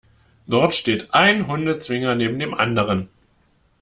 Dort 0.47 0.73
steht 0.73 1.13
ein 1.13 1.45
Hundezwinger 1.45 2.15
neben 2.15 2.39
dem 2.39 2.55
anderen. 2.55 3.07